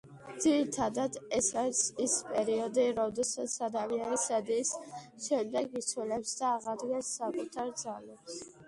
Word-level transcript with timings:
ძირითადად, 0.43 1.19
ეს 1.39 1.49
არის 1.63 1.81
ის 2.05 2.15
პერიოდი, 2.31 2.85
როდესაც 3.01 3.59
ადამიანი 3.69 4.19
სადილის 4.25 4.75
შემდეგ 5.29 5.81
ისვენებს 5.83 6.37
და 6.43 6.53
აღადგენს 6.59 7.15
საკუთარ 7.21 7.75
ძალებს. 7.87 8.43